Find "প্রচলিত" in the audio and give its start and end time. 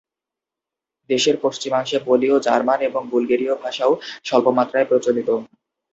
4.89-5.29